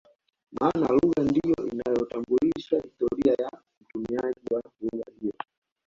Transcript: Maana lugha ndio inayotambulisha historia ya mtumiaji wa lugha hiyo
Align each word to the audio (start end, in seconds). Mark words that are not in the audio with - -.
Maana 0.51 0.87
lugha 0.91 1.23
ndio 1.23 1.67
inayotambulisha 1.71 2.81
historia 2.83 3.33
ya 3.39 3.51
mtumiaji 3.81 4.53
wa 4.53 4.61
lugha 4.81 5.05
hiyo 5.19 5.33